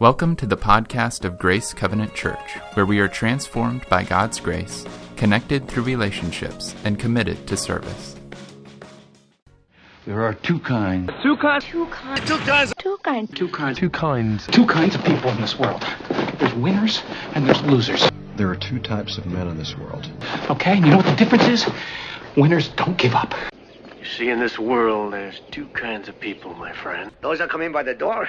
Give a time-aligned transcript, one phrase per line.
[0.00, 4.84] Welcome to the podcast of Grace Covenant Church, where we are transformed by God's grace,
[5.14, 8.16] connected through relationships, and committed to service.
[10.04, 11.12] There are two kinds.
[11.22, 11.64] Two kinds.
[11.66, 12.20] Two kinds.
[12.26, 12.74] Two kinds.
[12.76, 13.32] Two kinds.
[13.32, 13.78] Two kinds.
[13.78, 14.46] Two kinds.
[14.48, 15.86] Two kinds of people in this world.
[16.40, 17.04] There's winners
[17.34, 18.10] and there's losers.
[18.36, 20.10] There are two types of men in this world.
[20.50, 21.66] Okay, and you know what the difference is?
[22.36, 23.32] Winners don't give up.
[24.00, 27.12] You see, in this world, there's two kinds of people, my friend.
[27.20, 28.28] Those that come in by the door,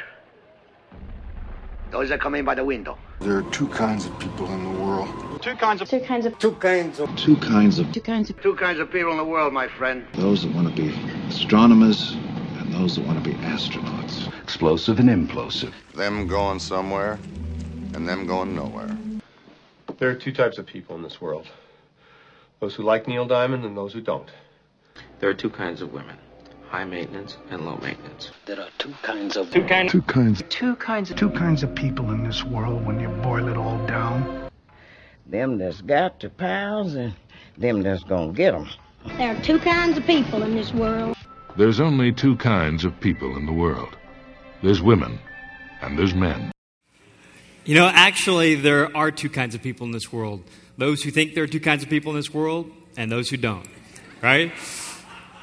[1.96, 2.98] those that come in by the window.
[3.22, 5.08] There are two kinds of people in the world.
[5.42, 6.38] Two kinds of Two kinds of.
[6.38, 8.42] two kinds of Two kinds of Two kinds of.
[8.42, 10.06] two kinds of people in the world, my friend.
[10.16, 10.94] those that want to be
[11.30, 12.12] astronomers
[12.60, 14.28] and those that want to be astronauts.
[14.44, 15.72] Explosive and implosive.
[15.94, 17.18] Them going somewhere
[17.94, 18.98] and them going nowhere.
[19.98, 21.48] There are two types of people in this world
[22.60, 24.30] those who like Neil Diamond and those who don't.
[25.22, 26.18] There are two kinds of women
[26.76, 28.32] high maintenance and low maintenance.
[28.46, 29.94] There are two kinds of Two kinds.
[29.94, 30.44] Two kinds.
[30.50, 31.16] Two kinds of.
[31.16, 34.50] two kinds of people in this world when you boil it all down.
[35.26, 37.14] Them that's got the pals and
[37.58, 38.68] them that's gonna get 'em.
[39.18, 41.16] There are two kinds of people in this world.
[41.56, 43.96] There's only two kinds of people in the world
[44.62, 45.20] there's women,
[45.82, 46.52] and there's men.
[47.64, 50.44] You know, actually, there are two kinds of people in this world
[50.78, 53.38] those who think there are two kinds of people in this world, and those who
[53.38, 53.70] don't,
[54.22, 54.52] right?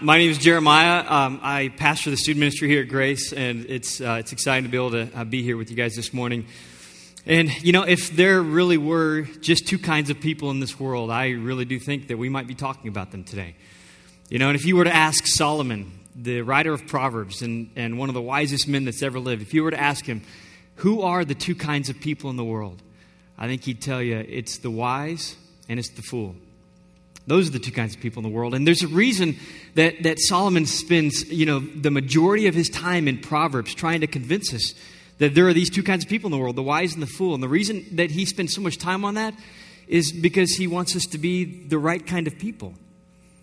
[0.03, 1.05] My name is Jeremiah.
[1.09, 4.69] Um, I pastor the student ministry here at Grace, and it's, uh, it's exciting to
[4.69, 6.47] be able to uh, be here with you guys this morning.
[7.25, 11.13] And, you know, if there really were just two kinds of people in this world,
[11.13, 13.55] I really do think that we might be talking about them today.
[14.29, 17.97] You know, and if you were to ask Solomon, the writer of Proverbs and, and
[17.97, 20.23] one of the wisest men that's ever lived, if you were to ask him,
[20.77, 22.83] who are the two kinds of people in the world?
[23.39, 25.37] I think he'd tell you it's the wise
[25.69, 26.35] and it's the fool.
[27.27, 28.55] Those are the two kinds of people in the world.
[28.55, 29.37] And there's a reason
[29.75, 34.07] that, that Solomon spends, you know, the majority of his time in Proverbs trying to
[34.07, 34.75] convince us
[35.19, 37.07] that there are these two kinds of people in the world, the wise and the
[37.07, 37.35] fool.
[37.35, 39.35] And the reason that he spends so much time on that
[39.87, 42.75] is because he wants us to be the right kind of people.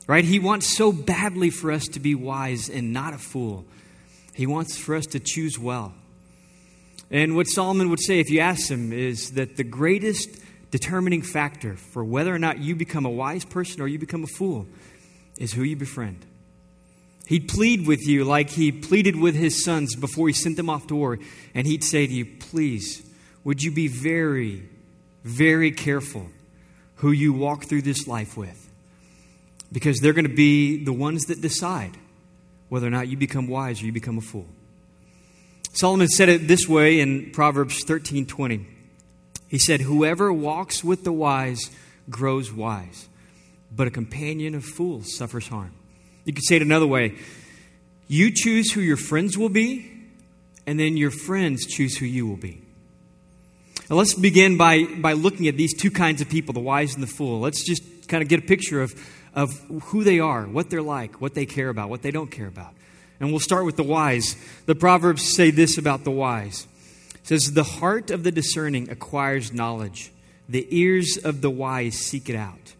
[0.07, 0.25] Right?
[0.25, 3.65] He wants so badly for us to be wise and not a fool.
[4.33, 5.93] He wants for us to choose well.
[7.11, 10.29] And what Solomon would say if you asked him is that the greatest
[10.71, 14.27] determining factor for whether or not you become a wise person or you become a
[14.27, 14.67] fool
[15.37, 16.25] is who you befriend.
[17.27, 20.87] He'd plead with you like he pleaded with his sons before he sent them off
[20.87, 21.19] to war.
[21.53, 23.07] And he'd say to you, Please,
[23.43, 24.67] would you be very,
[25.23, 26.27] very careful
[26.95, 28.71] who you walk through this life with?
[29.71, 31.97] Because they're going to be the ones that decide
[32.69, 34.47] whether or not you become wise or you become a fool.
[35.73, 38.65] Solomon said it this way in Proverbs 13 20.
[39.49, 41.71] He said, Whoever walks with the wise
[42.09, 43.09] grows wise,
[43.75, 45.73] but a companion of fools suffers harm.
[46.25, 47.15] You could say it another way
[48.07, 49.91] you choose who your friends will be,
[50.65, 52.59] and then your friends choose who you will be.
[53.89, 57.03] Now, let's begin by, by looking at these two kinds of people, the wise and
[57.03, 57.39] the fool.
[57.39, 58.93] Let's just kind of get a picture of,
[59.35, 59.51] of
[59.85, 62.73] who they are, what they're like, what they care about, what they don't care about.
[63.19, 64.35] And we'll start with the wise.
[64.65, 66.67] The Proverbs say this about the wise.
[67.29, 70.11] Says, The heart of the discerning acquires knowledge.
[70.49, 72.73] The ears of the wise seek it out.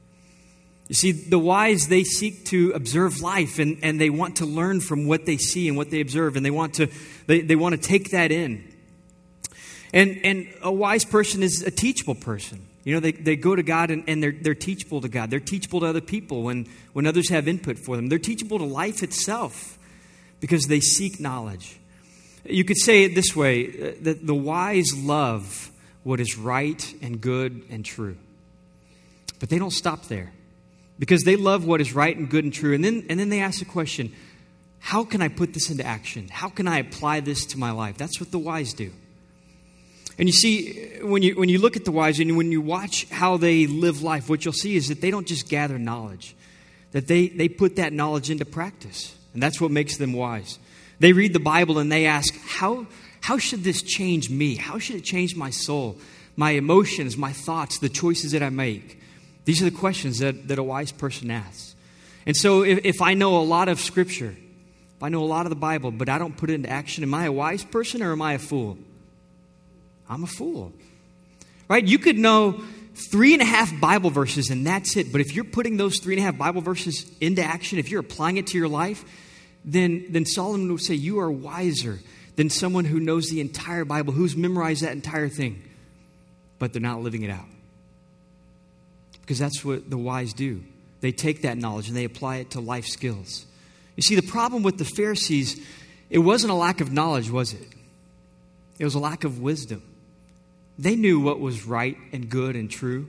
[0.87, 4.81] You see, the wise, they seek to observe life and, and they want to learn
[4.81, 6.87] from what they see and what they observe, and they want to,
[7.27, 8.67] they, they want to take that in.
[9.93, 12.65] And, and a wise person is a teachable person.
[12.83, 15.29] You know, they, they go to God and, and they're, they're teachable to God.
[15.29, 18.09] They're teachable to other people when, when others have input for them.
[18.09, 19.77] They're teachable to life itself
[20.39, 21.78] because they seek knowledge.
[22.49, 25.71] You could say it this way uh, that the wise love
[26.03, 28.17] what is right and good and true.
[29.39, 30.31] But they don't stop there
[30.97, 32.73] because they love what is right and good and true.
[32.73, 34.13] And then, and then they ask the question
[34.79, 36.29] how can I put this into action?
[36.29, 37.97] How can I apply this to my life?
[37.97, 38.91] That's what the wise do.
[40.17, 43.09] And you see, when you, when you look at the wise and when you watch
[43.09, 46.35] how they live life, what you'll see is that they don't just gather knowledge,
[46.91, 49.15] that they, they put that knowledge into practice.
[49.33, 50.59] And that's what makes them wise.
[50.99, 52.85] They read the Bible and they ask, how,
[53.21, 54.55] how should this change me?
[54.55, 55.97] How should it change my soul,
[56.35, 58.99] my emotions, my thoughts, the choices that I make?
[59.45, 61.75] These are the questions that, that a wise person asks.
[62.25, 64.35] And so if, if I know a lot of Scripture,
[64.97, 67.03] if I know a lot of the Bible, but I don't put it into action,
[67.03, 68.77] am I a wise person or am I a fool?
[70.09, 70.73] I'm a fool.
[71.69, 71.85] Right?
[71.85, 72.61] You could know
[73.11, 75.11] three and a half Bible verses and that's it.
[75.11, 78.01] But if you're putting those three and a half Bible verses into action, if you're
[78.01, 79.05] applying it to your life,
[79.65, 81.99] then, then Solomon would say you are wiser
[82.35, 85.61] than someone who knows the entire Bible, who's memorized that entire thing,
[86.57, 87.45] but they're not living it out.
[89.21, 90.63] Because that's what the wise do.
[91.01, 93.45] They take that knowledge and they apply it to life skills.
[93.95, 95.65] You see, the problem with the Pharisees,
[96.09, 97.67] it wasn't a lack of knowledge, was it?
[98.79, 99.83] it was a lack of wisdom.
[100.79, 103.07] They knew what was right and good and true,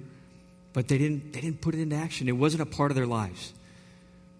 [0.73, 2.29] but they didn't, they didn't put it into action.
[2.29, 3.53] It wasn't a part of their lives.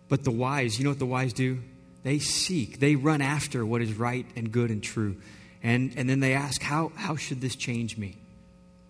[0.09, 1.61] But the wise, you know what the wise do?
[2.03, 5.17] They seek, they run after what is right and good and true.
[5.63, 8.17] And, and then they ask, how, how should this change me?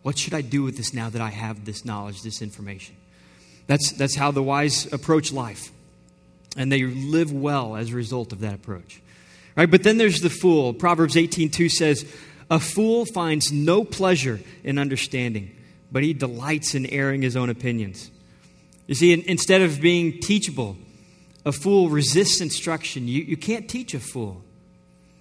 [0.03, 2.97] What should I do with this now that I have this knowledge, this information?
[3.67, 5.71] That's, that's how the wise approach life.
[6.57, 9.01] And they live well as a result of that approach.
[9.57, 9.71] Right?
[9.71, 10.73] But then there's the fool.
[10.73, 12.05] Proverbs 18:2 says,
[12.51, 15.51] "A fool finds no pleasure in understanding,
[15.93, 18.11] but he delights in airing his own opinions."
[18.87, 20.77] You see, in, instead of being teachable,
[21.45, 23.09] a fool resists instruction.
[23.09, 24.43] You, you can't teach a fool.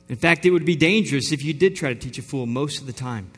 [0.10, 2.82] In fact, it would be dangerous if you did try to teach a fool most
[2.82, 3.32] of the time.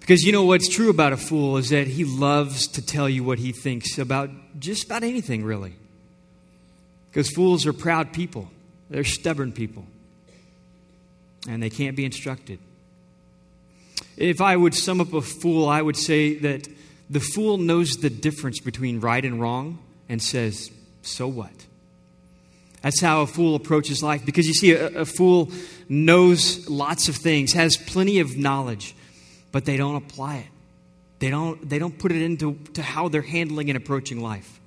[0.00, 3.24] Because you know what's true about a fool is that he loves to tell you
[3.24, 5.74] what he thinks about just about anything, really.
[7.10, 8.48] Because fools are proud people,
[8.90, 9.84] they're stubborn people,
[11.48, 12.60] and they can't be instructed.
[14.16, 16.68] If I would sum up a fool, I would say that
[17.08, 19.78] the fool knows the difference between right and wrong
[20.08, 20.70] and says,
[21.06, 21.52] So what?
[22.82, 24.24] That's how a fool approaches life.
[24.24, 25.50] Because you see, a, a fool
[25.88, 28.94] knows lots of things, has plenty of knowledge
[29.56, 30.46] but they don't apply it.
[31.18, 34.60] They don't, they don't put it into to how they're handling and approaching life.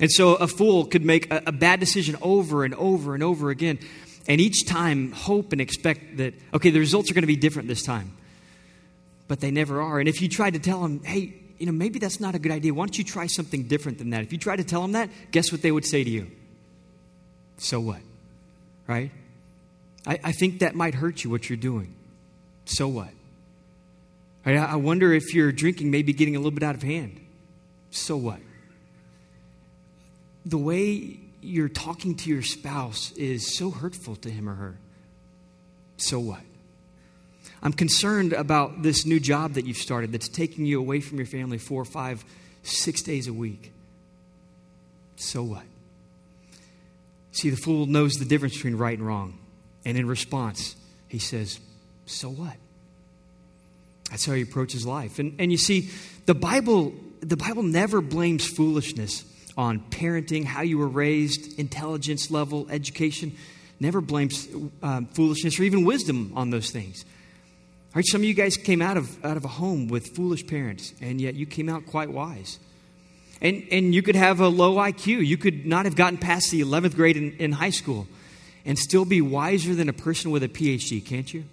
[0.00, 3.50] And so a fool could make a, a bad decision over and over and over
[3.50, 3.78] again,
[4.26, 7.68] and each time hope and expect that, okay, the results are going to be different
[7.68, 8.12] this time.
[9.28, 10.00] But they never are.
[10.00, 12.52] And if you tried to tell them, hey, you know, maybe that's not a good
[12.52, 12.74] idea.
[12.74, 14.22] Why don't you try something different than that?
[14.22, 16.30] If you try to tell them that, guess what they would say to you?
[17.58, 18.00] So what?
[18.86, 19.10] Right?
[20.06, 21.94] I, I think that might hurt you, what you're doing.
[22.64, 23.08] So what?
[24.46, 27.18] I wonder if your drinking may be getting a little bit out of hand.
[27.90, 28.40] So what?
[30.44, 34.76] The way you're talking to your spouse is so hurtful to him or her.
[35.96, 36.40] So what?
[37.64, 41.26] I'm concerned about this new job that you've started that's taking you away from your
[41.26, 42.22] family four, five,
[42.62, 43.72] six days a week.
[45.16, 45.62] So what?
[47.32, 49.38] See, the fool knows the difference between right and wrong.
[49.84, 50.76] And in response,
[51.08, 51.58] he says,
[52.04, 52.54] So what?
[54.10, 55.18] That's how he approaches life.
[55.18, 55.90] And, and you see,
[56.26, 59.24] the Bible, the Bible never blames foolishness
[59.56, 63.34] on parenting, how you were raised, intelligence level, education.
[63.80, 64.46] Never blames
[64.82, 67.04] um, foolishness or even wisdom on those things.
[67.94, 70.92] Right, some of you guys came out of, out of a home with foolish parents,
[71.00, 72.58] and yet you came out quite wise.
[73.40, 75.24] And, and you could have a low IQ.
[75.24, 78.08] You could not have gotten past the 11th grade in, in high school
[78.64, 81.44] and still be wiser than a person with a PhD, can't you?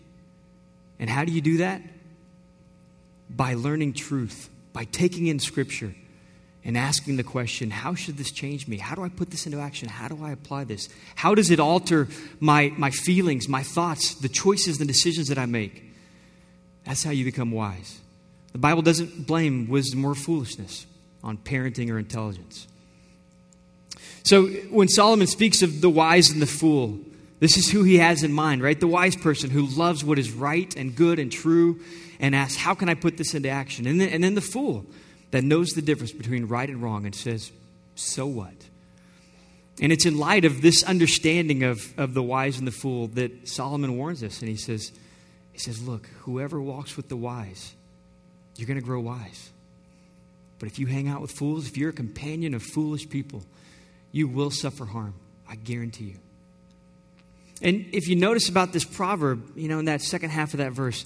[0.99, 1.81] And how do you do that?
[3.35, 5.95] by learning truth, by taking in Scripture
[6.63, 8.77] and asking the question how should this change me?
[8.77, 9.89] How do I put this into action?
[9.89, 10.89] How do I apply this?
[11.15, 12.07] How does it alter
[12.39, 15.90] my, my feelings, my thoughts, the choices, the decisions that I make?
[16.85, 17.99] That's how you become wise.
[18.51, 20.85] The Bible doesn't blame wisdom or foolishness
[21.23, 22.67] on parenting or intelligence.
[24.23, 26.99] So when Solomon speaks of the wise and the fool,
[27.39, 28.79] this is who he has in mind, right?
[28.79, 31.79] The wise person who loves what is right and good and true
[32.19, 33.87] and asks, How can I put this into action?
[33.87, 34.85] And then, and then the fool
[35.31, 37.51] that knows the difference between right and wrong and says,
[37.95, 38.53] So what?
[39.81, 43.47] And it's in light of this understanding of, of the wise and the fool that
[43.47, 44.39] Solomon warns us.
[44.41, 44.91] And he says,
[45.61, 47.73] says, Look, whoever walks with the wise,
[48.55, 49.49] you're going to grow wise.
[50.59, 53.43] But if you hang out with fools, if you're a companion of foolish people,
[54.11, 55.15] you will suffer harm.
[55.49, 56.15] I guarantee you.
[57.61, 60.71] And if you notice about this proverb, you know, in that second half of that
[60.71, 61.05] verse,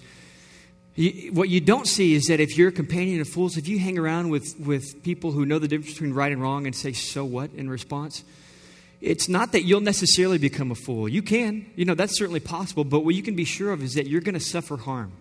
[0.95, 3.79] you, what you don't see is that if you're a companion of fools, if you
[3.79, 6.93] hang around with, with people who know the difference between right and wrong and say,
[6.93, 8.23] so what, in response,
[9.01, 11.07] it's not that you'll necessarily become a fool.
[11.07, 13.93] You can, you know, that's certainly possible, but what you can be sure of is
[13.95, 15.11] that you're going to suffer harm.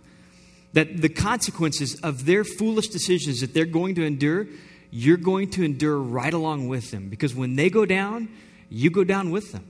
[0.73, 4.47] That the consequences of their foolish decisions that they're going to endure,
[4.91, 7.09] you're going to endure right along with them.
[7.09, 8.29] Because when they go down,
[8.71, 9.67] you go down with them.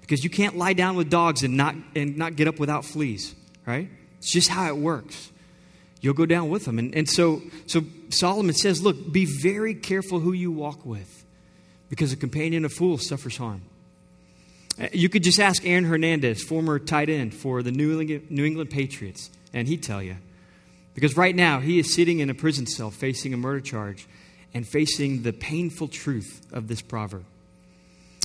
[0.00, 3.34] Because you can't lie down with dogs and not, and not get up without fleas,
[3.66, 3.88] right?
[4.18, 5.30] It's just how it works.
[6.00, 6.78] You'll go down with them.
[6.78, 11.21] And, and so, so Solomon says, look, be very careful who you walk with
[11.92, 13.60] because a companion of fools suffers harm.
[14.80, 18.46] Uh, you could just ask Aaron Hernandez, former tight end for the New England, New
[18.46, 20.16] England Patriots, and he'd tell you.
[20.94, 24.06] Because right now, he is sitting in a prison cell facing a murder charge
[24.54, 27.26] and facing the painful truth of this proverb.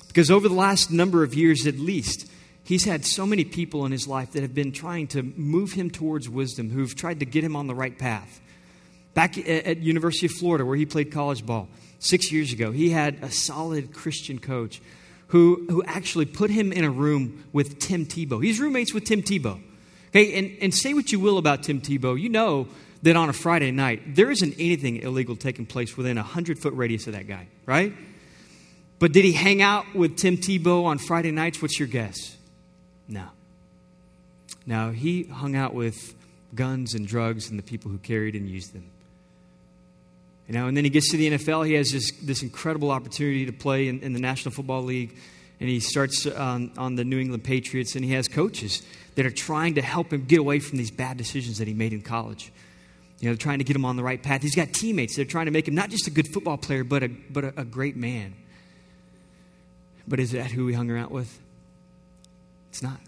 [0.08, 2.26] Because over the last number of years at least,
[2.64, 5.92] he's had so many people in his life that have been trying to move him
[5.92, 8.40] towards wisdom, who've tried to get him on the right path.
[9.14, 11.68] Back at University of Florida, where he played college ball
[12.00, 14.82] six years ago, he had a solid Christian coach
[15.28, 18.44] who, who actually put him in a room with Tim Tebow.
[18.44, 19.62] He's roommates with Tim Tebow.
[20.10, 22.20] Okay, and, and say what you will about Tim Tebow.
[22.20, 22.68] You know
[23.04, 26.74] that on a Friday night, there isn't anything illegal taking place within a 100 foot
[26.74, 27.94] radius of that guy, right?
[29.00, 31.62] But did he hang out with Tim Tebow on Friday nights?
[31.62, 32.36] What's your guess?
[33.08, 33.26] No.
[34.66, 36.16] Now, he hung out with
[36.56, 38.90] guns and drugs and the people who carried and used them.
[40.48, 41.68] You know, and then he gets to the NFL.
[41.68, 45.18] He has this, this incredible opportunity to play in, in the National Football League.
[45.60, 48.84] And he starts on, on the New England Patriots, and he has coaches
[49.16, 51.92] that are trying to help him get away from these bad decisions that he made
[51.92, 52.52] in college.
[53.20, 54.44] You know, trying to get him on the right path.
[54.44, 56.84] He's got teammates that are trying to make him not just a good football player,
[56.84, 58.36] but a, but a, a great man.
[60.08, 61.40] But is that who he hung around with?
[62.70, 63.00] It's not.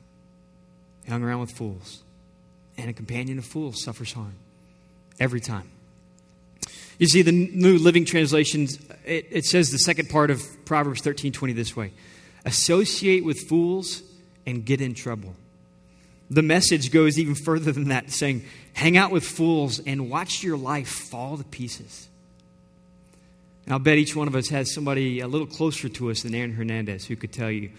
[1.06, 2.02] He hung around with fools.
[2.78, 4.34] And a companion of fools suffers harm
[5.20, 5.70] every time.
[7.00, 8.68] You see, the New Living Translation,
[9.06, 11.92] it, it says the second part of Proverbs 13 20 this way
[12.46, 14.04] Associate with fools
[14.46, 15.34] and get in trouble.
[16.30, 20.58] The message goes even further than that, saying, Hang out with fools and watch your
[20.58, 22.08] life fall to pieces.
[23.66, 26.36] And I'll bet each one of us has somebody a little closer to us than
[26.36, 27.72] Aaron Hernandez who could tell you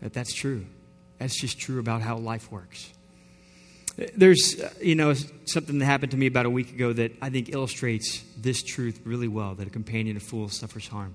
[0.00, 0.64] that that's true.
[1.18, 2.90] That's just true about how life works.
[3.96, 7.30] There's, uh, you know, something that happened to me about a week ago that I
[7.30, 11.14] think illustrates this truth really well that a companion of fools suffers harm.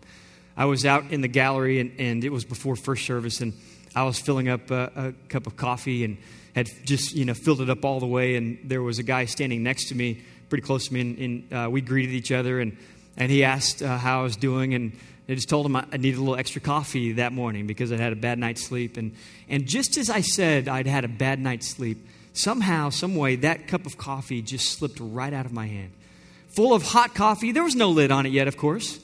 [0.55, 3.53] I was out in the gallery, and, and it was before first service, and
[3.95, 6.17] I was filling up a, a cup of coffee and
[6.55, 9.25] had just, you know, filled it up all the way, and there was a guy
[9.25, 12.61] standing next to me, pretty close to me, and, and uh, we greeted each other,
[12.61, 12.77] and,
[13.17, 14.93] and he asked uh, how I was doing, and
[15.27, 18.13] I just told him I needed a little extra coffee that morning because I'd had
[18.13, 18.97] a bad night's sleep.
[18.97, 19.13] And,
[19.47, 21.99] and just as I said I'd had a bad night's sleep,
[22.39, 25.91] somehow, some way, that cup of coffee just slipped right out of my hand.
[26.49, 27.51] Full of hot coffee.
[27.51, 28.99] There was no lid on it yet, of course.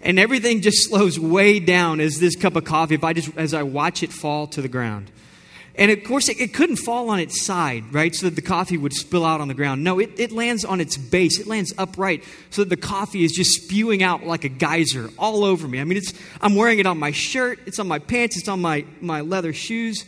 [0.00, 3.52] And everything just slows way down as this cup of coffee, if I just, as
[3.52, 5.10] I watch it fall to the ground.
[5.74, 8.76] And of course, it, it, couldn't fall on its side, right, so that the coffee
[8.76, 9.82] would spill out on the ground.
[9.82, 11.38] No, it, it lands on its base.
[11.40, 15.44] It lands upright so that the coffee is just spewing out like a geyser all
[15.44, 15.80] over me.
[15.80, 18.60] I mean, it's, I'm wearing it on my shirt, it's on my pants, it's on
[18.60, 20.04] my, my leather shoes.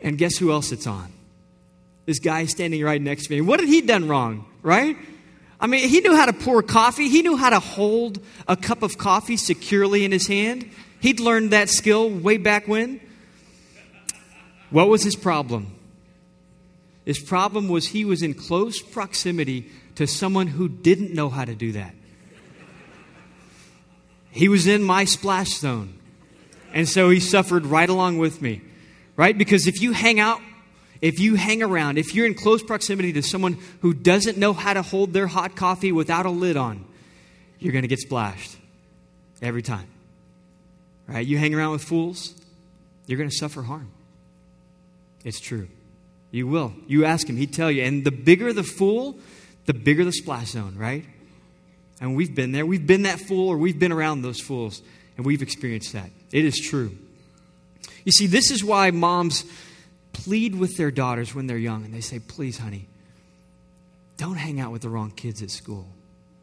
[0.00, 1.12] And guess who else it's on?
[2.06, 3.40] This guy standing right next to me.
[3.40, 4.96] What had he done wrong, right?
[5.60, 8.18] I mean, he knew how to pour coffee, he knew how to hold
[8.48, 10.68] a cup of coffee securely in his hand.
[11.00, 13.00] He'd learned that skill way back when.
[14.70, 15.74] What was his problem?
[17.04, 21.54] His problem was he was in close proximity to someone who didn't know how to
[21.54, 21.94] do that.
[24.30, 25.98] He was in my splash zone.
[26.72, 28.62] And so he suffered right along with me.
[29.14, 29.36] Right?
[29.36, 30.40] Because if you hang out,
[31.02, 34.72] if you hang around, if you're in close proximity to someone who doesn't know how
[34.72, 36.84] to hold their hot coffee without a lid on,
[37.58, 38.56] you're going to get splashed
[39.42, 39.88] every time.
[41.08, 41.26] Right?
[41.26, 42.32] You hang around with fools,
[43.06, 43.90] you're going to suffer harm.
[45.24, 45.68] It's true.
[46.30, 46.72] You will.
[46.86, 47.82] You ask him, he'd tell you.
[47.82, 49.18] And the bigger the fool,
[49.66, 51.04] the bigger the splash zone, right?
[52.00, 52.64] And we've been there.
[52.64, 54.82] We've been that fool, or we've been around those fools,
[55.16, 56.10] and we've experienced that.
[56.32, 56.96] It is true.
[58.04, 59.44] You see, this is why moms
[60.24, 62.86] plead with their daughters when they're young, and they say, Please, honey,
[64.16, 65.86] don't hang out with the wrong kids at school.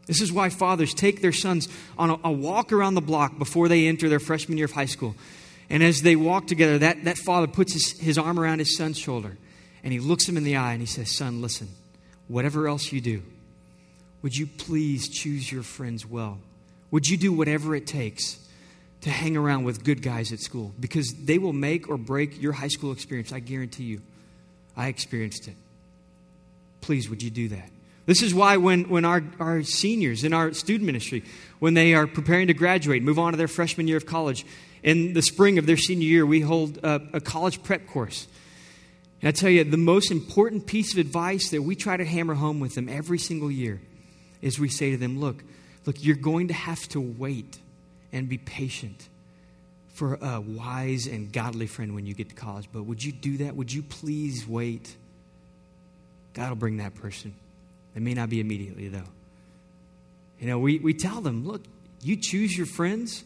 [0.05, 3.67] This is why fathers take their sons on a, a walk around the block before
[3.67, 5.15] they enter their freshman year of high school
[5.69, 8.98] and as they walk together, that, that father puts his, his arm around his son's
[8.98, 9.38] shoulder
[9.83, 11.69] and he looks him in the eye and he says, Son, listen,
[12.27, 13.21] whatever else you do,
[14.21, 16.39] would you please choose your friends well?
[16.91, 18.39] Would you do whatever it takes
[19.01, 20.74] to hang around with good guys at school?
[20.79, 23.32] Because they will make or break your high school experience.
[23.32, 24.01] I guarantee you.
[24.75, 25.56] I experienced it.
[26.82, 27.70] Please, would you do that?
[28.06, 31.24] This is why when, when our, our seniors in our student ministry,
[31.60, 34.46] when they are preparing to graduate, move on to their freshman year of college,
[34.82, 38.27] in the spring of their senior year, we hold a, a college prep course.
[39.22, 42.36] And I tell you, the most important piece of advice that we try to hammer
[42.36, 43.82] home with them every single year
[44.41, 45.44] is we say to them, look,
[45.86, 47.60] look, you're going to have to wait
[48.11, 49.07] and be patient
[49.93, 52.69] for a wise and godly friend when you get to college.
[52.71, 53.55] But would you do that?
[53.55, 54.95] Would you please wait?
[56.33, 57.33] God will bring that person.
[57.95, 59.09] It may not be immediately, though.
[60.39, 61.63] You know, we, we tell them, look,
[62.01, 63.23] you choose your friends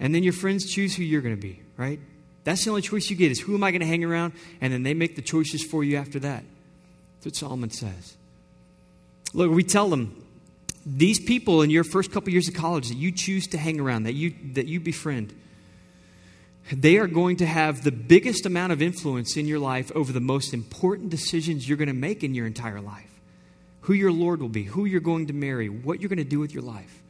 [0.00, 2.00] and then your friends choose who you're going to be, right?
[2.44, 4.32] That's the only choice you get is who am I going to hang around?
[4.60, 6.42] And then they make the choices for you after that.
[7.16, 8.16] That's what Solomon says.
[9.34, 10.21] Look, we tell them
[10.84, 14.04] these people in your first couple years of college that you choose to hang around,
[14.04, 15.34] that you, that you befriend,
[16.72, 20.20] they are going to have the biggest amount of influence in your life over the
[20.20, 23.08] most important decisions you're going to make in your entire life.
[23.82, 26.38] Who your Lord will be, who you're going to marry, what you're going to do
[26.38, 27.02] with your life.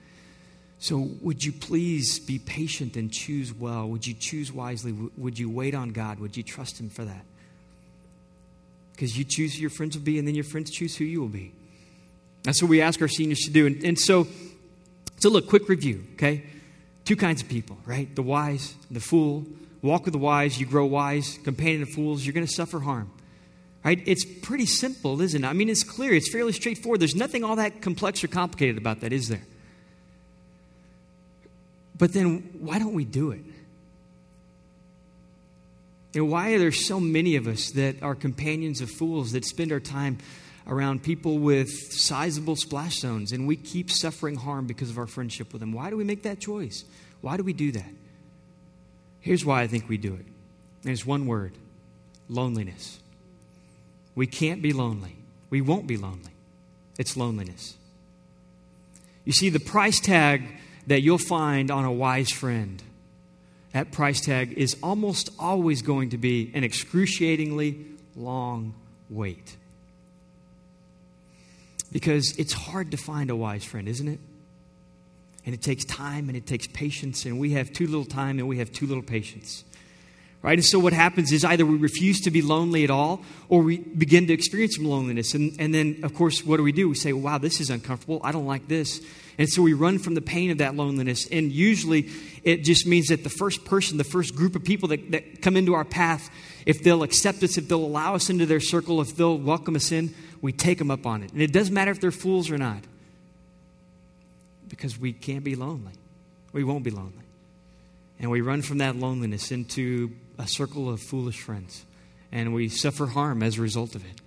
[0.78, 3.88] So, would you please be patient and choose well?
[3.88, 4.92] Would you choose wisely?
[5.16, 6.18] Would you wait on God?
[6.18, 7.24] Would you trust Him for that?
[9.02, 11.20] because you choose who your friends will be, and then your friends choose who you
[11.20, 11.52] will be.
[12.42, 13.66] That's what we ask our seniors to do.
[13.66, 14.26] And, and so,
[15.18, 16.42] so look, quick review, okay?
[17.04, 18.14] Two kinds of people, right?
[18.14, 19.44] The wise, and the fool.
[19.80, 21.38] Walk with the wise, you grow wise.
[21.44, 23.10] Companion of fools, you're going to suffer harm.
[23.84, 24.00] Right?
[24.06, 25.46] It's pretty simple, isn't it?
[25.46, 26.12] I mean, it's clear.
[26.14, 27.00] It's fairly straightforward.
[27.00, 29.42] There's nothing all that complex or complicated about that, is there?
[31.98, 33.40] But then, why don't we do it?
[36.14, 39.72] Know, why are there so many of us that are companions of fools that spend
[39.72, 40.18] our time
[40.66, 45.52] around people with sizable splash zones and we keep suffering harm because of our friendship
[45.52, 45.72] with them?
[45.72, 46.84] Why do we make that choice?
[47.20, 47.90] Why do we do that?
[49.20, 50.26] Here's why I think we do it.
[50.82, 51.52] There's one word
[52.28, 52.98] loneliness.
[54.14, 55.16] We can't be lonely.
[55.50, 56.32] We won't be lonely.
[56.98, 57.76] It's loneliness.
[59.24, 60.42] You see, the price tag
[60.86, 62.82] that you'll find on a wise friend,
[63.72, 67.84] that price tag is almost always going to be an excruciatingly
[68.16, 68.74] long
[69.08, 69.56] wait.
[71.92, 74.18] Because it's hard to find a wise friend, isn't it?
[75.44, 78.48] And it takes time and it takes patience, and we have too little time and
[78.48, 79.64] we have too little patience.
[80.40, 80.58] Right?
[80.58, 83.78] And so what happens is either we refuse to be lonely at all or we
[83.78, 85.34] begin to experience some loneliness.
[85.34, 86.88] And, and then, of course, what do we do?
[86.88, 88.20] We say, wow, this is uncomfortable.
[88.24, 89.00] I don't like this.
[89.38, 91.28] And so we run from the pain of that loneliness.
[91.30, 92.10] And usually
[92.42, 95.56] it just means that the first person, the first group of people that, that come
[95.56, 96.28] into our path,
[96.66, 99.92] if they'll accept us, if they'll allow us into their circle, if they'll welcome us
[99.92, 101.32] in, we take them up on it.
[101.32, 102.84] And it doesn't matter if they're fools or not
[104.68, 105.92] because we can't be lonely.
[106.52, 107.12] We won't be lonely.
[108.18, 111.84] And we run from that loneliness into a circle of foolish friends.
[112.32, 114.20] And we suffer harm as a result of it.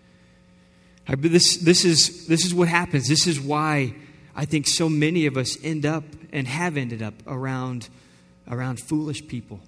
[1.07, 3.07] But this, this, is, this is what happens.
[3.07, 3.93] This is why
[4.35, 7.89] I think so many of us end up and have ended up around,
[8.49, 9.59] around foolish people.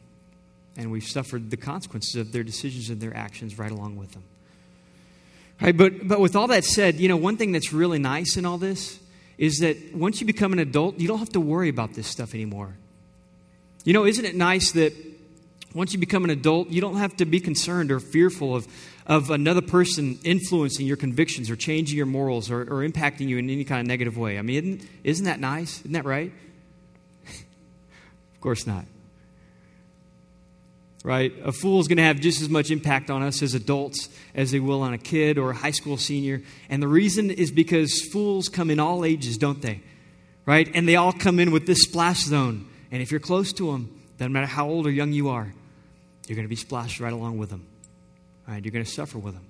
[0.78, 4.24] And we've suffered the consequences of their decisions and their actions right along with them.
[5.60, 8.46] Right, but, but with all that said, you know, one thing that's really nice in
[8.46, 9.00] all this
[9.38, 12.34] is that once you become an adult, you don't have to worry about this stuff
[12.34, 12.76] anymore.
[13.84, 14.94] You know, isn't it nice that
[15.74, 18.68] once you become an adult, you don't have to be concerned or fearful of,
[19.06, 23.50] of another person influencing your convictions or changing your morals or, or impacting you in
[23.50, 24.38] any kind of negative way.
[24.38, 25.80] I mean, isn't, isn't that nice?
[25.80, 26.32] Isn't that right?
[27.26, 28.86] of course not.
[31.08, 31.32] Right?
[31.42, 34.52] A fool is going to have just as much impact on us as adults as
[34.52, 36.42] they will on a kid or a high school senior.
[36.70, 39.80] And the reason is because fools come in all ages, don't they?
[40.46, 40.70] Right?
[40.74, 42.68] And they all come in with this splash zone.
[42.92, 45.54] And if you're close to them, doesn't matter how old or young you are,
[46.28, 47.66] you're going to be splashed right along with them.
[48.46, 48.62] Right?
[48.62, 49.46] You're going to suffer with them.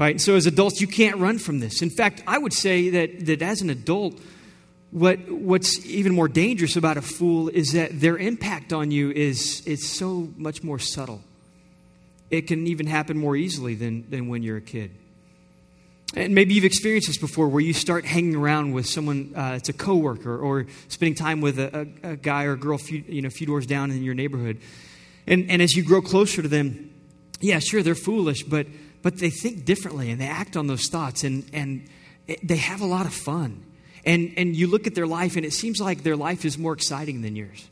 [0.00, 0.16] Right?
[0.16, 1.80] And so as adults, you can't run from this.
[1.80, 4.18] In fact, I would say that, that as an adult,
[4.90, 9.66] what, what's even more dangerous about a fool is that their impact on you is,
[9.66, 11.22] is so much more subtle.
[12.30, 14.90] It can even happen more easily than, than when you're a kid.
[16.14, 19.68] And maybe you've experienced this before where you start hanging around with someone, uh, it's
[19.68, 23.20] a coworker, or spending time with a, a, a guy or a girl few, you
[23.20, 24.58] know, a few doors down in your neighborhood.
[25.26, 26.90] And, and as you grow closer to them,
[27.40, 28.66] yeah, sure, they're foolish, but,
[29.02, 31.86] but they think differently and they act on those thoughts and, and
[32.42, 33.62] they have a lot of fun.
[34.08, 36.72] And, and you look at their life and it seems like their life is more
[36.72, 37.68] exciting than yours.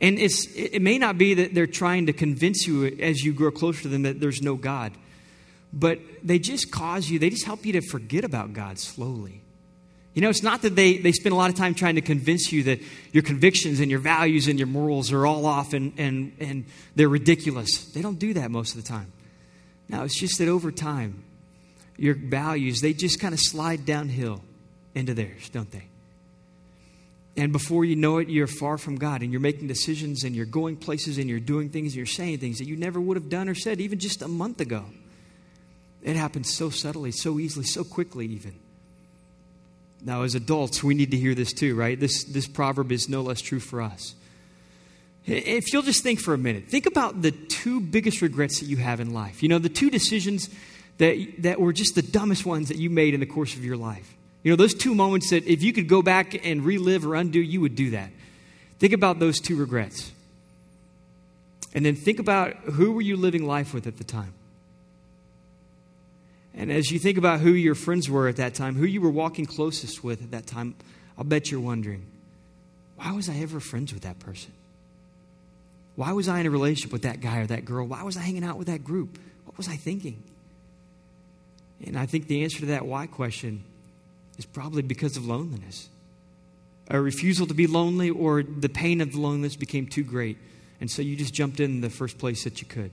[0.00, 3.52] And it's, it may not be that they're trying to convince you as you grow
[3.52, 4.90] closer to them that there's no God,
[5.72, 9.42] but they just cause you, they just help you to forget about God slowly.
[10.14, 12.50] You know, it's not that they, they spend a lot of time trying to convince
[12.50, 12.80] you that
[13.12, 16.64] your convictions and your values and your morals are all off and, and, and
[16.96, 17.92] they're ridiculous.
[17.92, 19.12] They don't do that most of the time.
[19.88, 21.22] Now, it's just that over time,
[21.96, 24.42] your values, they just kind of slide downhill
[24.94, 25.84] into theirs, don't they?
[27.36, 30.46] And before you know it, you're far from God and you're making decisions and you're
[30.46, 33.28] going places and you're doing things and you're saying things that you never would have
[33.28, 34.84] done or said even just a month ago.
[36.02, 38.54] It happens so subtly, so easily, so quickly, even.
[40.04, 41.98] Now, as adults, we need to hear this too, right?
[41.98, 44.14] This, this proverb is no less true for us.
[45.26, 48.76] If you'll just think for a minute, think about the two biggest regrets that you
[48.76, 49.42] have in life.
[49.42, 50.50] You know, the two decisions
[50.98, 53.78] that, that were just the dumbest ones that you made in the course of your
[53.78, 54.14] life.
[54.44, 57.40] You know, those two moments that if you could go back and relive or undo,
[57.40, 58.10] you would do that.
[58.78, 60.12] Think about those two regrets.
[61.74, 64.34] And then think about who were you living life with at the time?
[66.54, 69.10] And as you think about who your friends were at that time, who you were
[69.10, 70.74] walking closest with at that time,
[71.16, 72.04] I'll bet you're wondering,
[72.96, 74.52] why was I ever friends with that person?
[75.96, 77.86] Why was I in a relationship with that guy or that girl?
[77.86, 79.18] Why was I hanging out with that group?
[79.46, 80.22] What was I thinking?
[81.84, 83.64] And I think the answer to that why question
[84.38, 85.88] is probably because of loneliness.
[86.88, 90.36] A refusal to be lonely, or the pain of the loneliness became too great.
[90.80, 92.90] And so you just jumped in the first place that you could.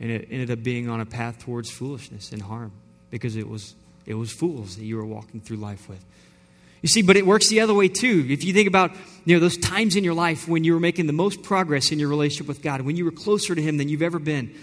[0.00, 2.72] And it ended up being on a path towards foolishness and harm
[3.10, 3.74] because it was,
[4.04, 6.04] it was fools that you were walking through life with.
[6.82, 8.26] You see, but it works the other way too.
[8.28, 8.92] If you think about
[9.24, 11.98] you know, those times in your life when you were making the most progress in
[11.98, 14.54] your relationship with God, when you were closer to Him than you've ever been,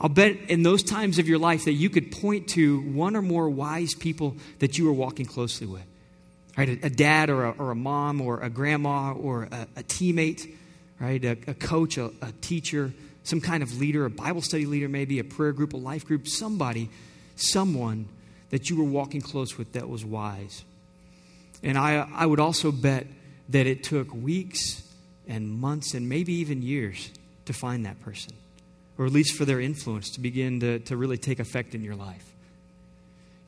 [0.00, 3.22] I'll bet in those times of your life that you could point to one or
[3.22, 5.82] more wise people that you were walking closely with.
[6.56, 6.68] Right?
[6.68, 10.48] A, a dad or a, or a, mom or a grandma or a, a teammate,
[11.00, 11.24] right?
[11.24, 12.92] A, coach, a teacher,
[13.24, 16.26] some kind of leader, a Bible study leader, maybe a prayer group, a life group,
[16.26, 16.90] somebody,
[17.36, 18.08] someone
[18.50, 20.64] that you were walking close with that was wise.
[21.62, 23.06] And I, I would also bet
[23.48, 24.82] that it took weeks
[25.26, 27.10] and months and maybe even years
[27.46, 28.32] to find that person,
[28.98, 31.94] or at least for their influence to begin to, to really take effect in your
[31.94, 32.24] life.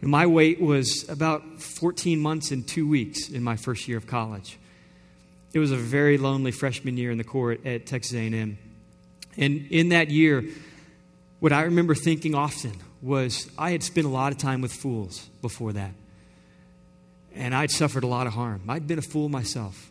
[0.01, 4.07] And my wait was about 14 months and two weeks in my first year of
[4.07, 4.59] college.
[5.53, 8.57] It was a very lonely freshman year in the Corps at Texas A&M.
[9.37, 10.45] And in that year,
[11.41, 15.29] what I remember thinking often was I had spent a lot of time with fools
[15.43, 15.93] before that.
[17.35, 18.63] And I'd suffered a lot of harm.
[18.69, 19.91] I'd been a fool myself.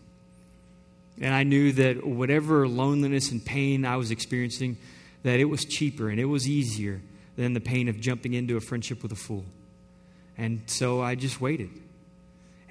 [1.21, 4.77] And I knew that whatever loneliness and pain I was experiencing,
[5.23, 7.01] that it was cheaper and it was easier
[7.35, 9.45] than the pain of jumping into a friendship with a fool.
[10.37, 11.69] And so I just waited.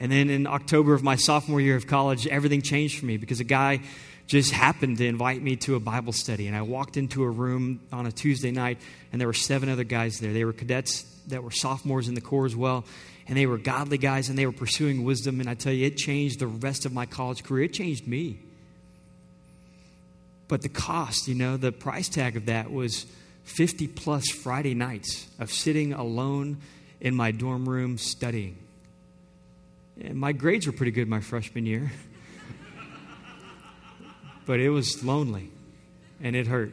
[0.00, 3.40] And then in October of my sophomore year of college, everything changed for me because
[3.40, 3.80] a guy
[4.26, 6.46] just happened to invite me to a Bible study.
[6.46, 8.78] And I walked into a room on a Tuesday night,
[9.11, 10.32] and there were seven other guys there.
[10.32, 12.84] They were cadets that were sophomores in the Corps as well
[13.28, 15.40] and they were godly guys and they were pursuing wisdom.
[15.40, 17.64] And I tell you, it changed the rest of my college career.
[17.64, 18.38] It changed me.
[20.48, 23.06] But the cost, you know, the price tag of that was
[23.44, 26.58] 50 plus Friday nights of sitting alone
[27.00, 28.56] in my dorm room studying.
[30.00, 31.92] And my grades were pretty good my freshman year.
[34.46, 35.50] but it was lonely
[36.22, 36.72] and it hurt.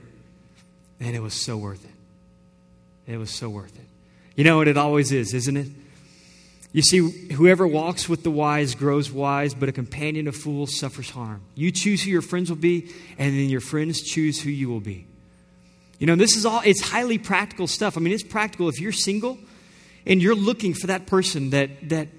[1.00, 3.12] And it was so worth it.
[3.12, 3.86] It was so worth it.
[4.36, 5.68] You know what it always is, isn't it?
[6.76, 11.10] You see, whoever walks with the wise grows wise, but a companion of fools suffers
[11.10, 11.42] harm.
[11.56, 14.82] You choose who your friends will be, and then your friends choose who you will
[14.82, 15.08] be.
[16.00, 17.96] You know, this is all, it's highly practical stuff.
[17.96, 18.68] I mean, it's practical.
[18.68, 19.38] If you're single
[20.06, 22.10] and you're looking for that person that, that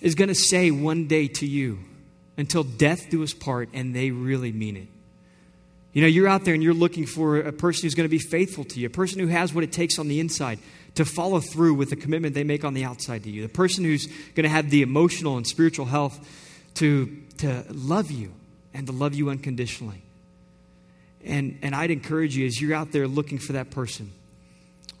[0.00, 1.78] is going to say one day to you,
[2.36, 4.88] until death do us part, and they really mean it.
[5.92, 8.18] You know, you're out there and you're looking for a person who's going to be
[8.18, 10.58] faithful to you, a person who has what it takes on the inside
[10.94, 13.84] to follow through with the commitment they make on the outside to you, the person
[13.84, 16.18] who's going to have the emotional and spiritual health
[16.74, 17.06] to,
[17.38, 18.32] to love you
[18.74, 20.02] and to love you unconditionally.
[21.24, 24.12] And, and I'd encourage you as you're out there looking for that person,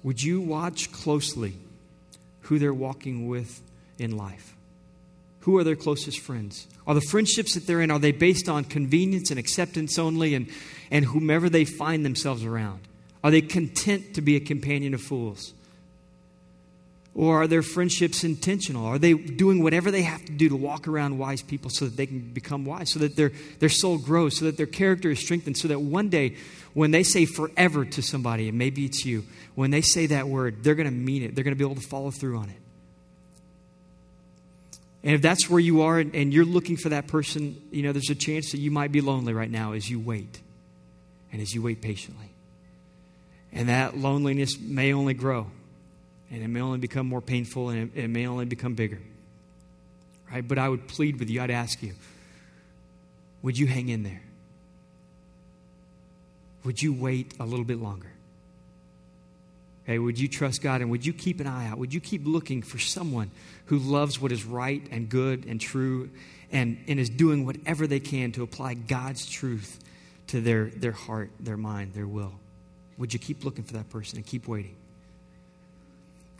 [0.02, 1.54] would you watch closely
[2.42, 3.60] who they're walking with
[3.98, 4.54] in life?
[5.40, 6.66] Who are their closest friends?
[6.86, 10.48] Are the friendships that they're in, are they based on convenience and acceptance only and,
[10.90, 12.80] and whomever they find themselves around?
[13.24, 15.54] Are they content to be a companion of fools?
[17.14, 18.86] Or are their friendships intentional?
[18.86, 21.96] Are they doing whatever they have to do to walk around wise people so that
[21.96, 25.20] they can become wise, so that their, their soul grows, so that their character is
[25.20, 26.36] strengthened, so that one day
[26.72, 30.64] when they say forever to somebody, and maybe it's you, when they say that word,
[30.64, 31.34] they're going to mean it.
[31.34, 32.56] They're going to be able to follow through on it.
[35.04, 38.08] And if that's where you are and you're looking for that person, you know, there's
[38.08, 40.40] a chance that you might be lonely right now as you wait
[41.32, 42.30] and as you wait patiently.
[43.52, 45.48] And that loneliness may only grow
[46.32, 48.98] and it may only become more painful and it, it may only become bigger.
[50.32, 50.46] Right?
[50.46, 51.92] But I would plead with you, I'd ask you,
[53.42, 54.22] would you hang in there?
[56.64, 58.08] Would you wait a little bit longer?
[59.84, 61.76] Okay, would you trust God and would you keep an eye out?
[61.76, 63.30] Would you keep looking for someone
[63.66, 66.08] who loves what is right and good and true
[66.52, 69.80] and, and is doing whatever they can to apply God's truth
[70.28, 72.32] to their, their heart, their mind, their will?
[72.96, 74.76] Would you keep looking for that person and keep waiting?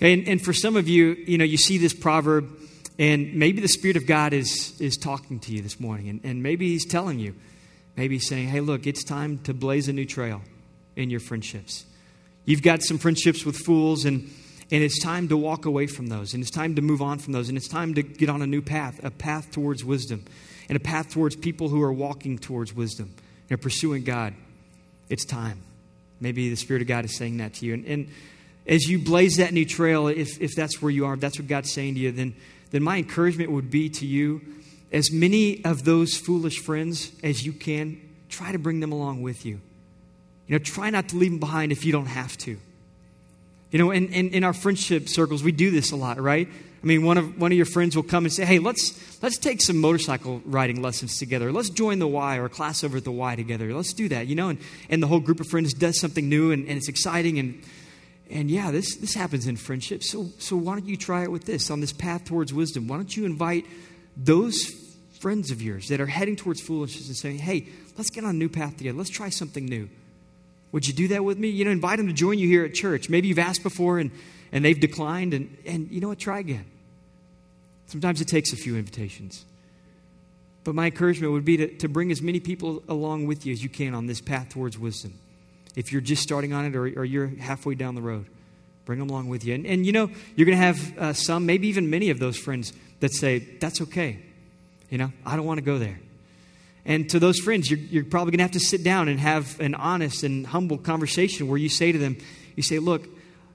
[0.02, 2.50] And, and for some of you, you know, you see this proverb,
[2.98, 6.42] and maybe the Spirit of God is, is talking to you this morning, and, and
[6.42, 7.36] maybe He's telling you,
[7.96, 10.42] maybe He's saying, hey, look, it's time to blaze a new trail
[10.96, 11.86] in your friendships.
[12.44, 14.28] You've got some friendships with fools, and,
[14.72, 17.32] and it's time to walk away from those, and it's time to move on from
[17.32, 20.24] those, and it's time to get on a new path, a path towards wisdom,
[20.68, 23.14] and a path towards people who are walking towards wisdom
[23.48, 24.34] and are pursuing God.
[25.08, 25.62] It's time.
[26.20, 27.74] Maybe the Spirit of God is saying that to you.
[27.74, 28.08] And, and
[28.66, 31.48] as you blaze that new trail, if, if that's where you are, if that's what
[31.48, 32.34] God's saying to you, then,
[32.70, 34.40] then my encouragement would be to you,
[34.92, 39.44] as many of those foolish friends as you can, try to bring them along with
[39.44, 39.60] you.
[40.46, 42.58] You know, try not to leave them behind if you don't have to.
[43.70, 46.46] You know, in, in, in our friendship circles, we do this a lot, right?
[46.46, 49.38] I mean, one of, one of your friends will come and say, hey, let's, let's
[49.38, 51.52] take some motorcycle riding lessons together.
[51.52, 53.72] Let's join the Y or class over at the Y together.
[53.72, 54.50] Let's do that, you know?
[54.50, 54.58] And,
[54.90, 57.38] and the whole group of friends does something new and, and it's exciting.
[57.38, 57.62] And,
[58.32, 60.02] and yeah, this, this happens in friendship.
[60.02, 62.88] So, so why don't you try it with this on this path towards wisdom?
[62.88, 63.66] Why don't you invite
[64.16, 64.70] those
[65.20, 68.32] friends of yours that are heading towards foolishness and saying, hey, let's get on a
[68.32, 68.96] new path together.
[68.96, 69.88] Let's try something new.
[70.72, 71.48] Would you do that with me?
[71.48, 73.10] You know, invite them to join you here at church.
[73.10, 74.10] Maybe you've asked before and,
[74.50, 76.18] and they've declined, and, and you know what?
[76.18, 76.64] Try again.
[77.86, 79.44] Sometimes it takes a few invitations.
[80.64, 83.62] But my encouragement would be to, to bring as many people along with you as
[83.62, 85.12] you can on this path towards wisdom.
[85.74, 88.26] If you're just starting on it or, or you're halfway down the road,
[88.84, 89.54] bring them along with you.
[89.54, 92.36] And, and you know, you're going to have uh, some, maybe even many of those
[92.36, 94.18] friends that say, That's okay.
[94.90, 95.98] You know, I don't want to go there.
[96.84, 99.58] And to those friends, you're, you're probably going to have to sit down and have
[99.60, 102.18] an honest and humble conversation where you say to them,
[102.56, 103.08] You say, Look,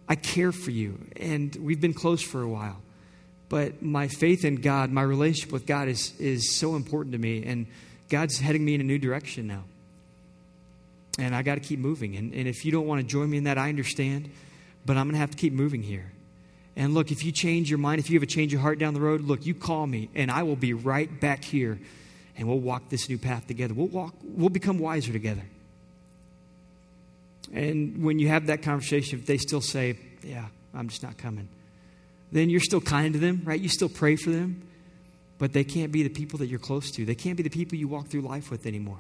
[0.10, 2.82] I care for you, and we've been close for a while.
[3.50, 7.46] But my faith in God, my relationship with God is, is so important to me.
[7.46, 7.68] And
[8.10, 9.64] God's heading me in a new direction now.
[11.18, 12.16] And I got to keep moving.
[12.16, 14.30] And, and if you don't want to join me in that, I understand.
[14.86, 16.12] But I'm going to have to keep moving here.
[16.78, 18.94] And look, if you change your mind, if you have a change of heart down
[18.94, 21.80] the road, look, you call me and I will be right back here
[22.38, 23.74] and we'll walk this new path together.
[23.74, 25.42] We'll walk, we'll become wiser together.
[27.52, 31.48] And when you have that conversation, if they still say, Yeah, I'm just not coming,
[32.32, 33.60] then you're still kind to them, right?
[33.60, 34.62] You still pray for them,
[35.40, 37.06] but they can't be the people that you're close to.
[37.06, 39.00] They can't be the people you walk through life with anymore.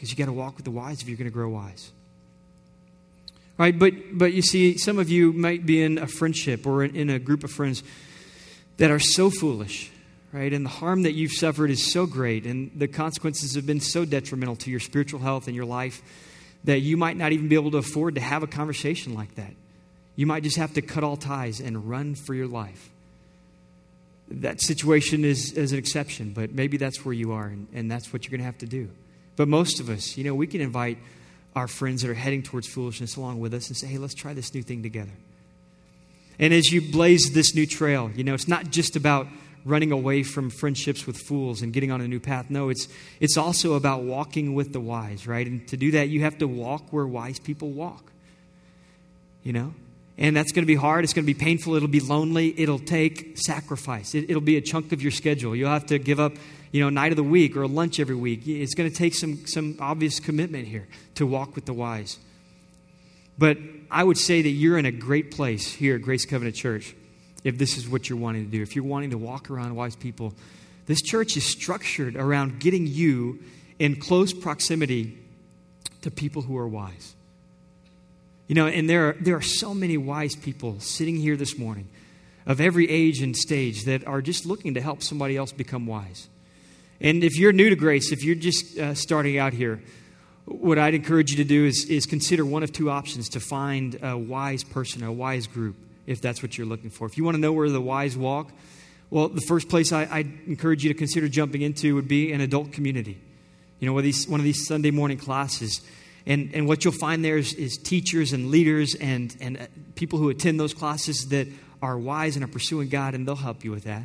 [0.00, 1.90] Because you got to walk with the wise if you're going to grow wise.
[3.58, 3.78] Right?
[3.78, 7.18] But, but you see, some of you might be in a friendship or in a
[7.18, 7.82] group of friends
[8.78, 9.90] that are so foolish,
[10.32, 10.50] right?
[10.54, 14.06] And the harm that you've suffered is so great, and the consequences have been so
[14.06, 16.00] detrimental to your spiritual health and your life
[16.64, 19.52] that you might not even be able to afford to have a conversation like that.
[20.16, 22.88] You might just have to cut all ties and run for your life.
[24.30, 28.10] That situation is, is an exception, but maybe that's where you are, and, and that's
[28.10, 28.88] what you're going to have to do.
[29.40, 30.98] But most of us, you know, we can invite
[31.56, 34.34] our friends that are heading towards foolishness along with us and say, hey, let's try
[34.34, 35.12] this new thing together.
[36.38, 39.28] And as you blaze this new trail, you know, it's not just about
[39.64, 42.50] running away from friendships with fools and getting on a new path.
[42.50, 42.86] No, it's,
[43.18, 45.46] it's also about walking with the wise, right?
[45.46, 48.12] And to do that, you have to walk where wise people walk.
[49.42, 49.74] You know?
[50.18, 51.02] And that's going to be hard.
[51.02, 51.76] It's going to be painful.
[51.76, 52.60] It'll be lonely.
[52.60, 54.14] It'll take sacrifice.
[54.14, 55.56] It, will be a chunk of your schedule.
[55.56, 56.34] You'll have to give up,
[56.72, 58.46] you know, night of the week or lunch every week.
[58.46, 62.18] It's going to take some, some obvious commitment here to walk with the wise.
[63.38, 63.58] But
[63.90, 66.94] I would say that you're in a great place here at Grace Covenant Church
[67.42, 68.62] if this is what you're wanting to do.
[68.62, 70.34] If you're wanting to walk around wise people,
[70.86, 73.40] this church is structured around getting you
[73.78, 75.16] in close proximity
[76.02, 77.14] to people who are wise.
[78.46, 81.88] You know, and there are, there are so many wise people sitting here this morning
[82.46, 86.28] of every age and stage that are just looking to help somebody else become wise.
[87.00, 89.82] And if you're new to grace, if you're just uh, starting out here,
[90.44, 93.98] what I'd encourage you to do is, is consider one of two options to find
[94.02, 97.06] a wise person, a wise group, if that's what you're looking for.
[97.06, 98.50] If you want to know where the wise walk,
[99.10, 102.40] well, the first place I, would encourage you to consider jumping into would be an
[102.40, 103.20] adult community.
[103.78, 105.80] You know, one of these, one of these Sunday morning classes
[106.26, 110.18] and, and what you'll find there is, is teachers and leaders and, and uh, people
[110.18, 111.48] who attend those classes that
[111.82, 114.04] are wise and are pursuing God, and they'll help you with that.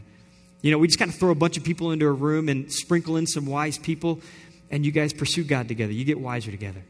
[0.66, 2.74] You know, we just kind of throw a bunch of people into a room and
[2.74, 4.20] sprinkle in some wise people,
[4.72, 5.94] and you guys pursue God together.
[5.94, 6.82] You get wiser together.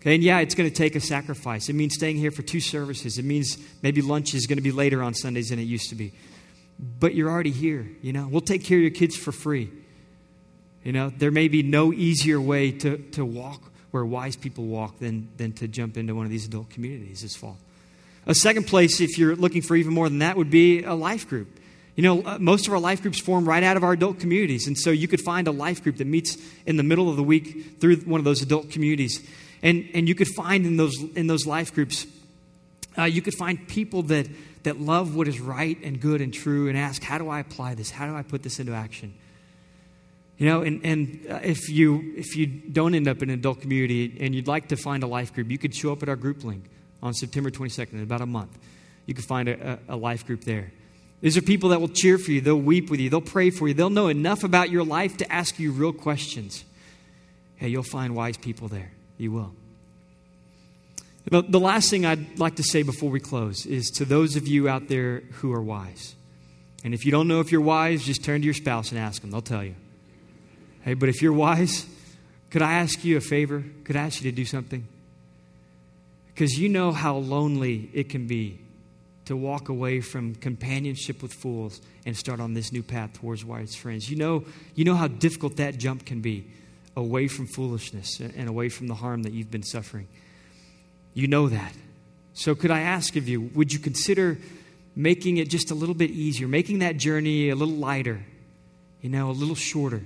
[0.00, 1.68] Okay, and yeah, it's going to take a sacrifice.
[1.68, 3.16] It means staying here for two services.
[3.16, 5.94] It means maybe lunch is going to be later on Sundays than it used to
[5.94, 6.14] be.
[6.98, 8.26] But you're already here, you know.
[8.26, 9.70] We'll take care of your kids for free.
[10.82, 14.98] You know, there may be no easier way to, to walk where wise people walk
[14.98, 17.56] than, than to jump into one of these adult communities this fall.
[18.26, 21.28] A second place, if you're looking for even more than that, would be a life
[21.28, 21.60] group.
[21.96, 24.66] You know, uh, most of our life groups form right out of our adult communities.
[24.66, 27.22] And so you could find a life group that meets in the middle of the
[27.22, 29.24] week through one of those adult communities.
[29.62, 32.06] And, and you could find in those, in those life groups,
[32.98, 34.28] uh, you could find people that,
[34.64, 37.74] that love what is right and good and true and ask, how do I apply
[37.74, 37.90] this?
[37.90, 39.14] How do I put this into action?
[40.36, 43.60] You know, and, and uh, if, you, if you don't end up in an adult
[43.60, 46.16] community and you'd like to find a life group, you could show up at our
[46.16, 46.64] group link
[47.02, 48.58] on September 22nd in about a month.
[49.06, 50.72] You could find a, a, a life group there.
[51.24, 53.66] These are people that will cheer for you, they'll weep with you, they'll pray for
[53.66, 56.66] you, they'll know enough about your life to ask you real questions.
[57.56, 58.92] Hey, you'll find wise people there.
[59.16, 59.54] You will.
[61.24, 64.68] The last thing I'd like to say before we close is to those of you
[64.68, 66.14] out there who are wise.
[66.84, 69.22] And if you don't know if you're wise, just turn to your spouse and ask
[69.22, 69.30] them.
[69.30, 69.76] They'll tell you.
[70.82, 71.86] Hey, but if you're wise,
[72.50, 73.64] could I ask you a favor?
[73.84, 74.86] Could I ask you to do something?
[76.34, 78.58] Because you know how lonely it can be
[79.26, 83.74] to walk away from companionship with fools and start on this new path towards wise
[83.74, 84.10] friends.
[84.10, 86.44] You know, you know how difficult that jump can be
[86.96, 90.06] away from foolishness and away from the harm that you've been suffering.
[91.14, 91.72] You know that.
[92.34, 94.38] So, could I ask of you, would you consider
[94.96, 98.24] making it just a little bit easier, making that journey a little lighter,
[99.00, 100.02] you know, a little shorter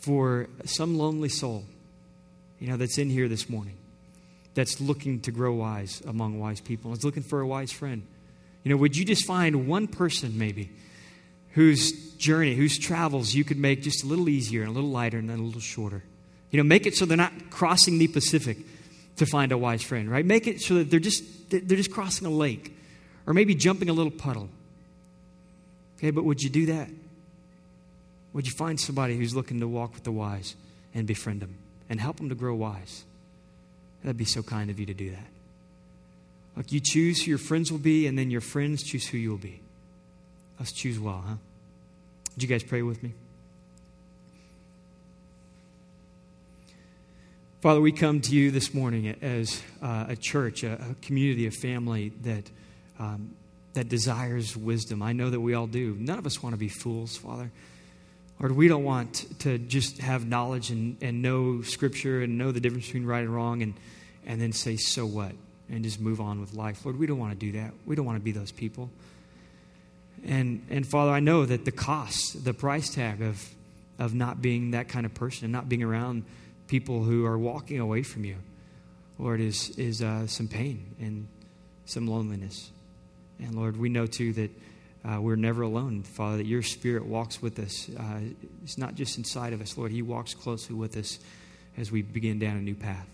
[0.00, 1.64] for some lonely soul,
[2.58, 3.74] you know, that's in here this morning,
[4.54, 8.02] that's looking to grow wise among wise people, is looking for a wise friend?
[8.64, 10.70] You know, would you just find one person maybe
[11.52, 15.18] whose journey, whose travels you could make just a little easier and a little lighter
[15.18, 16.02] and a little shorter?
[16.50, 18.56] You know, make it so they're not crossing the Pacific
[19.16, 20.24] to find a wise friend, right?
[20.24, 22.76] Make it so that they're just they're just crossing a lake
[23.26, 24.48] or maybe jumping a little puddle.
[25.98, 26.88] Okay, but would you do that?
[28.32, 30.56] Would you find somebody who's looking to walk with the wise
[30.94, 31.54] and befriend them
[31.88, 33.04] and help them to grow wise?
[34.02, 35.33] That'd be so kind of you to do that.
[36.56, 39.36] Like you choose who your friends will be, and then your friends choose who you'll
[39.36, 39.60] be.
[40.58, 41.34] Let's choose well, huh?
[42.34, 43.12] Would you guys pray with me?
[47.60, 51.50] Father, we come to you this morning as uh, a church, a, a, community, a
[51.50, 52.50] family that,
[52.98, 53.34] um,
[53.72, 55.00] that desires wisdom.
[55.02, 55.96] I know that we all do.
[55.98, 57.50] None of us want to be fools, Father.
[58.38, 62.60] Lord, we don't want to just have knowledge and, and know Scripture and know the
[62.60, 63.72] difference between right and wrong and,
[64.26, 65.32] and then say, so what?
[65.70, 66.84] And just move on with life.
[66.84, 67.72] Lord, we don't want to do that.
[67.86, 68.90] We don't want to be those people.
[70.24, 73.42] And, and Father, I know that the cost, the price tag of,
[73.98, 76.24] of not being that kind of person and not being around
[76.66, 78.36] people who are walking away from you,
[79.18, 81.28] Lord, is, is uh, some pain and
[81.86, 82.70] some loneliness.
[83.38, 84.50] And Lord, we know too that
[85.04, 87.88] uh, we're never alone, Father, that your Spirit walks with us.
[87.88, 88.20] Uh,
[88.62, 91.18] it's not just inside of us, Lord, He walks closely with us
[91.76, 93.06] as we begin down a new path.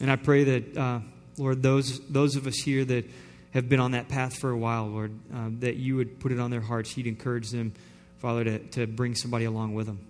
[0.00, 1.00] And I pray that, uh,
[1.36, 3.04] Lord, those, those of us here that
[3.52, 6.38] have been on that path for a while, Lord, uh, that you would put it
[6.38, 6.96] on their hearts.
[6.96, 7.72] You'd encourage them,
[8.18, 10.06] Father, to, to bring somebody along with them,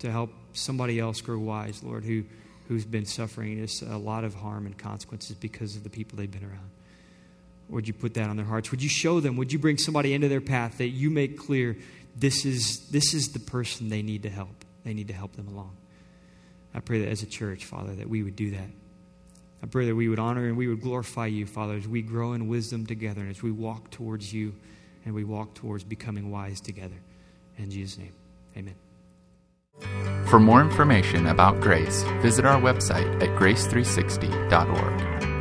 [0.00, 2.24] to help somebody else grow wise, Lord, who,
[2.68, 6.30] who's been suffering just a lot of harm and consequences because of the people they've
[6.30, 6.70] been around.
[7.70, 8.70] Would you put that on their hearts?
[8.70, 9.36] Would you show them?
[9.36, 11.76] Would you bring somebody into their path that you make clear
[12.14, 14.64] this is, this is the person they need to help?
[14.84, 15.74] They need to help them along.
[16.74, 18.68] I pray that as a church, Father, that we would do that.
[19.64, 22.34] I pray that we would honor and we would glorify you, Father, as we grow
[22.34, 24.52] in wisdom together and as we walk towards you
[25.06, 26.96] and we walk towards becoming wise together.
[27.56, 28.12] In Jesus' name,
[28.58, 28.74] amen.
[30.26, 35.33] For more information about Grace, visit our website at grace360.org.